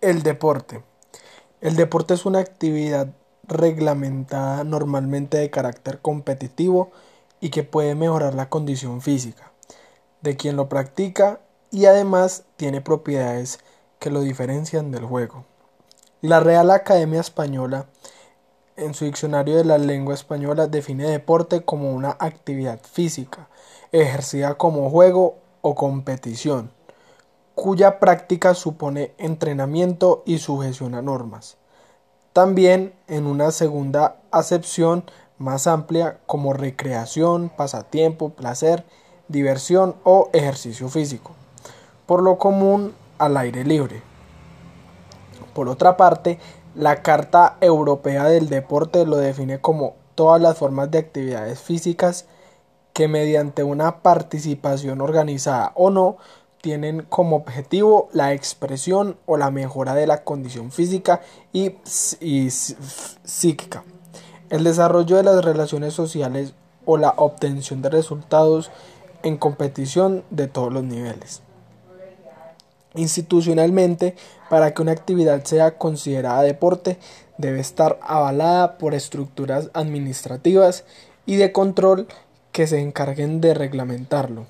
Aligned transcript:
El 0.00 0.22
deporte. 0.22 0.82
El 1.60 1.76
deporte 1.76 2.14
es 2.14 2.24
una 2.24 2.38
actividad 2.38 3.08
reglamentada 3.42 4.64
normalmente 4.64 5.36
de 5.36 5.50
carácter 5.50 6.00
competitivo 6.00 6.90
y 7.38 7.50
que 7.50 7.64
puede 7.64 7.94
mejorar 7.94 8.32
la 8.32 8.48
condición 8.48 9.02
física 9.02 9.52
de 10.22 10.38
quien 10.38 10.56
lo 10.56 10.70
practica 10.70 11.40
y 11.70 11.84
además 11.84 12.44
tiene 12.56 12.80
propiedades 12.80 13.58
que 13.98 14.08
lo 14.08 14.22
diferencian 14.22 14.90
del 14.90 15.04
juego. 15.04 15.44
La 16.22 16.40
Real 16.40 16.70
Academia 16.70 17.20
Española 17.20 17.84
en 18.76 18.94
su 18.94 19.04
diccionario 19.04 19.58
de 19.58 19.66
la 19.66 19.76
lengua 19.76 20.14
española 20.14 20.66
define 20.66 21.10
deporte 21.10 21.60
como 21.60 21.92
una 21.92 22.16
actividad 22.20 22.80
física 22.90 23.50
ejercida 23.92 24.54
como 24.54 24.88
juego 24.88 25.36
o 25.60 25.74
competición 25.74 26.70
cuya 27.60 27.98
práctica 27.98 28.54
supone 28.54 29.12
entrenamiento 29.18 30.22
y 30.24 30.38
sujeción 30.38 30.94
a 30.94 31.02
normas. 31.02 31.58
También 32.32 32.94
en 33.06 33.26
una 33.26 33.50
segunda 33.50 34.16
acepción 34.30 35.04
más 35.36 35.66
amplia 35.66 36.20
como 36.24 36.54
recreación, 36.54 37.50
pasatiempo, 37.54 38.30
placer, 38.30 38.86
diversión 39.28 39.94
o 40.04 40.30
ejercicio 40.32 40.88
físico, 40.88 41.32
por 42.06 42.22
lo 42.22 42.38
común 42.38 42.94
al 43.18 43.36
aire 43.36 43.62
libre. 43.62 44.00
Por 45.52 45.68
otra 45.68 45.98
parte, 45.98 46.38
la 46.74 47.02
Carta 47.02 47.58
Europea 47.60 48.24
del 48.24 48.48
Deporte 48.48 49.04
lo 49.04 49.18
define 49.18 49.60
como 49.60 49.96
todas 50.14 50.40
las 50.40 50.56
formas 50.56 50.90
de 50.90 50.96
actividades 50.96 51.60
físicas 51.60 52.24
que 52.94 53.06
mediante 53.06 53.64
una 53.64 53.98
participación 53.98 55.02
organizada 55.02 55.72
o 55.74 55.90
no 55.90 56.16
tienen 56.60 57.02
como 57.02 57.36
objetivo 57.36 58.08
la 58.12 58.32
expresión 58.32 59.16
o 59.26 59.36
la 59.36 59.50
mejora 59.50 59.94
de 59.94 60.06
la 60.06 60.24
condición 60.24 60.70
física 60.70 61.22
y, 61.52 61.74
psíquica, 63.24 63.84
el 64.50 64.64
desarrollo 64.64 65.16
de 65.16 65.22
las 65.22 65.44
relaciones 65.44 65.94
sociales 65.94 66.54
o 66.84 66.96
la 66.96 67.14
obtención 67.16 67.82
de 67.82 67.90
resultados 67.90 68.70
en 69.22 69.36
competición 69.36 70.24
de 70.30 70.48
todos 70.48 70.72
los 70.72 70.84
niveles. 70.84 71.42
Institucionalmente, 72.94 74.16
para 74.48 74.74
que 74.74 74.82
una 74.82 74.92
actividad 74.92 75.44
sea 75.44 75.78
considerada 75.78 76.42
deporte, 76.42 76.98
debe 77.38 77.60
estar 77.60 77.98
avalada 78.02 78.78
por 78.78 78.94
estructuras 78.94 79.70
administrativas 79.74 80.84
y 81.24 81.36
de 81.36 81.52
control 81.52 82.08
que 82.50 82.66
se 82.66 82.80
encarguen 82.80 83.40
de 83.40 83.54
reglamentarlo 83.54 84.46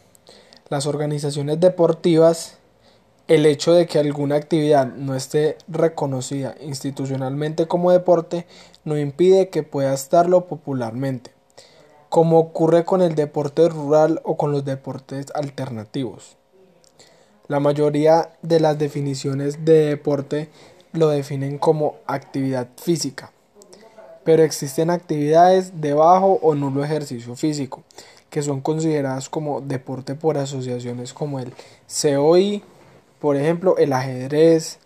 las 0.71 0.87
organizaciones 0.87 1.61
deportivas, 1.61 2.57
el 3.29 3.45
hecho 3.45 3.75
de 3.75 3.87
que 3.87 3.99
alguna 3.99 4.37
actividad 4.37 4.87
no 4.87 5.15
esté 5.15 5.59
reconocida 5.69 6.55
institucionalmente 6.61 7.67
como 7.67 7.91
deporte 7.91 8.47
no 8.85 8.97
impide 8.97 9.51
que 9.51 9.63
pueda 9.63 9.93
estarlo 9.93 10.47
popularmente, 10.47 11.33
como 12.09 12.39
ocurre 12.39 12.85
con 12.85 13.03
el 13.03 13.15
deporte 13.15 13.69
rural 13.69 14.21
o 14.25 14.37
con 14.37 14.53
los 14.53 14.65
deportes 14.65 15.27
alternativos. 15.35 16.37
La 17.49 17.61
mayoría 17.61 18.31
de 18.43 18.61
las 18.61 18.79
definiciones 18.79 19.65
de 19.65 19.87
deporte 19.87 20.51
lo 20.93 21.09
definen 21.09 21.59
como 21.59 21.97
actividad 22.07 22.69
física, 22.77 23.33
pero 24.25 24.45
existen 24.45 24.91
actividades 24.91 25.81
de 25.81 25.95
bajo 25.95 26.39
o 26.43 26.55
nulo 26.55 26.85
ejercicio 26.85 27.35
físico, 27.35 27.83
que 28.31 28.43
son 28.43 28.61
consideradas 28.61 29.29
como 29.29 29.61
deporte 29.61 30.15
por 30.15 30.39
asociaciones 30.39 31.13
como 31.13 31.41
el 31.41 31.53
COI, 31.87 32.63
por 33.19 33.37
ejemplo, 33.37 33.77
el 33.77 33.93
ajedrez, 33.93 34.79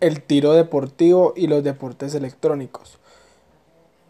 el 0.00 0.22
tiro 0.22 0.52
deportivo 0.52 1.32
y 1.36 1.46
los 1.48 1.64
deportes 1.64 2.14
electrónicos. 2.14 2.98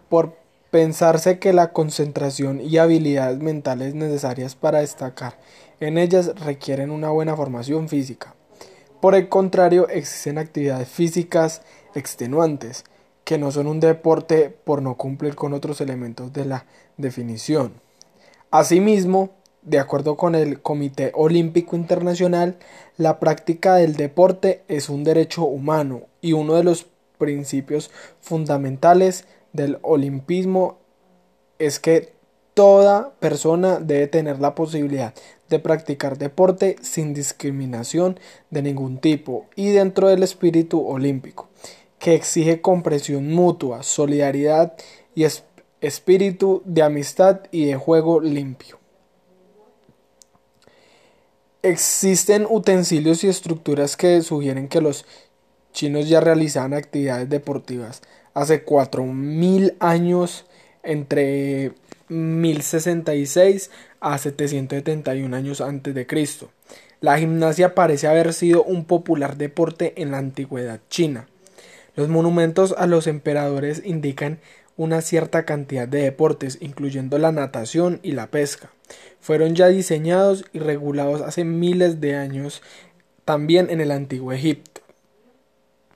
Por 0.08 0.36
pensarse 0.70 1.38
que 1.38 1.52
la 1.52 1.72
concentración 1.72 2.60
y 2.60 2.78
habilidades 2.78 3.38
mentales 3.38 3.94
necesarias 3.94 4.54
para 4.54 4.80
destacar 4.80 5.38
en 5.80 5.98
ellas 5.98 6.32
requieren 6.40 6.90
una 6.90 7.10
buena 7.10 7.36
formación 7.36 7.88
física. 7.88 8.34
Por 9.00 9.14
el 9.14 9.28
contrario, 9.28 9.88
existen 9.88 10.38
actividades 10.38 10.88
físicas 10.88 11.62
extenuantes, 11.94 12.84
que 13.24 13.36
no 13.36 13.50
son 13.50 13.66
un 13.66 13.80
deporte 13.80 14.48
por 14.48 14.80
no 14.80 14.96
cumplir 14.96 15.34
con 15.34 15.52
otros 15.52 15.80
elementos 15.80 16.32
de 16.32 16.44
la 16.44 16.66
definición. 16.96 17.72
Asimismo, 18.52 19.30
de 19.62 19.78
acuerdo 19.78 20.18
con 20.18 20.34
el 20.34 20.60
Comité 20.60 21.10
Olímpico 21.14 21.74
Internacional, 21.74 22.58
la 22.98 23.18
práctica 23.18 23.76
del 23.76 23.96
deporte 23.96 24.62
es 24.68 24.90
un 24.90 25.04
derecho 25.04 25.44
humano 25.44 26.02
y 26.20 26.34
uno 26.34 26.56
de 26.56 26.62
los 26.62 26.86
principios 27.16 27.90
fundamentales 28.20 29.24
del 29.54 29.78
olimpismo 29.80 30.76
es 31.58 31.80
que 31.80 32.12
toda 32.52 33.14
persona 33.20 33.78
debe 33.80 34.06
tener 34.06 34.38
la 34.38 34.54
posibilidad 34.54 35.14
de 35.48 35.58
practicar 35.58 36.18
deporte 36.18 36.76
sin 36.82 37.14
discriminación 37.14 38.20
de 38.50 38.60
ningún 38.60 38.98
tipo 38.98 39.46
y 39.56 39.70
dentro 39.70 40.08
del 40.08 40.22
espíritu 40.22 40.86
olímpico, 40.86 41.48
que 41.98 42.14
exige 42.14 42.60
comprensión 42.60 43.32
mutua, 43.32 43.82
solidaridad 43.82 44.74
y 45.14 45.24
espíritu 45.82 46.62
de 46.64 46.82
amistad 46.82 47.40
y 47.50 47.66
de 47.66 47.76
juego 47.76 48.20
limpio. 48.20 48.78
Existen 51.62 52.46
utensilios 52.48 53.22
y 53.22 53.28
estructuras 53.28 53.96
que 53.96 54.22
sugieren 54.22 54.68
que 54.68 54.80
los 54.80 55.04
chinos 55.72 56.08
ya 56.08 56.20
realizaban 56.20 56.74
actividades 56.74 57.28
deportivas 57.28 58.02
hace 58.34 58.64
4.000 58.64 59.76
años 59.80 60.46
entre 60.82 61.72
1066 62.08 63.70
a 64.00 64.18
771 64.18 65.36
años 65.36 65.60
antes 65.60 65.94
de 65.94 66.06
Cristo. 66.06 66.50
La 67.00 67.18
gimnasia 67.18 67.74
parece 67.74 68.06
haber 68.06 68.32
sido 68.32 68.62
un 68.62 68.84
popular 68.84 69.36
deporte 69.36 70.00
en 70.00 70.12
la 70.12 70.18
antigüedad 70.18 70.80
china. 70.88 71.26
Los 71.94 72.08
monumentos 72.08 72.74
a 72.78 72.86
los 72.86 73.06
emperadores 73.06 73.82
indican 73.84 74.38
una 74.76 75.02
cierta 75.02 75.44
cantidad 75.44 75.86
de 75.86 76.02
deportes, 76.02 76.58
incluyendo 76.60 77.18
la 77.18 77.32
natación 77.32 78.00
y 78.02 78.12
la 78.12 78.28
pesca. 78.28 78.70
Fueron 79.20 79.54
ya 79.54 79.68
diseñados 79.68 80.44
y 80.52 80.58
regulados 80.58 81.20
hace 81.20 81.44
miles 81.44 82.00
de 82.00 82.16
años 82.16 82.62
también 83.24 83.70
en 83.70 83.80
el 83.80 83.90
antiguo 83.90 84.32
Egipto. 84.32 84.71